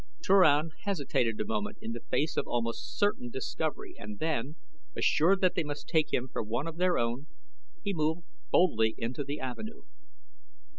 [0.25, 4.55] Turan hesitated a moment in the face of almost certain discovery and then,
[4.95, 7.27] assured that they must take him for one of their own
[7.83, 9.83] people, he moved boldly into the avenue.